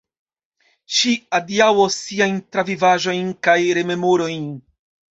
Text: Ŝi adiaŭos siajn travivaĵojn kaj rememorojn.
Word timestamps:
Ŝi 0.99 1.11
adiaŭos 1.41 1.99
siajn 2.07 2.41
travivaĵojn 2.57 3.31
kaj 3.49 3.59
rememorojn. 3.81 4.53